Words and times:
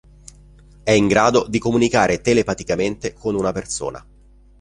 È 0.81 0.89
in 0.89 1.07
grado 1.07 1.45
di 1.47 1.59
comunicare 1.59 2.21
telepaticamente 2.21 3.13
con 3.13 3.35
una 3.35 3.51
persona. 3.51 4.03